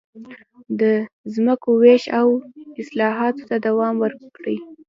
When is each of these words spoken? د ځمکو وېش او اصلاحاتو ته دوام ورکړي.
د 0.79 0.81
ځمکو 1.33 1.69
وېش 1.83 2.03
او 2.19 2.27
اصلاحاتو 2.81 3.41
ته 3.49 3.55
دوام 3.67 3.95
ورکړي. 3.99 4.57